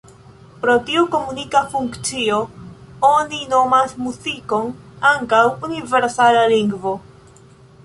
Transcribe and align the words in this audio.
Pro 0.61 0.75
tiu 0.85 1.01
komunika 1.15 1.61
funkcio 1.73 2.39
oni 3.11 3.43
nomas 3.53 3.95
muzikon 4.07 4.67
ankaŭ 5.13 5.45
""universala 5.71 6.43
lingvo"". 6.57 6.99